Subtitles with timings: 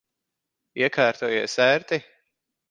[0.81, 2.01] Iekārtojies ērti?